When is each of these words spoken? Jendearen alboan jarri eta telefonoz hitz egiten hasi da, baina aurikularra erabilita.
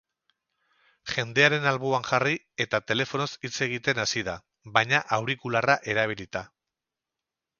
Jendearen 1.15 1.67
alboan 1.71 2.05
jarri 2.07 2.31
eta 2.65 2.79
telefonoz 2.91 3.29
hitz 3.47 3.53
egiten 3.67 4.03
hasi 4.05 4.25
da, 4.31 4.35
baina 4.79 5.03
aurikularra 5.19 5.79
erabilita. 5.95 6.43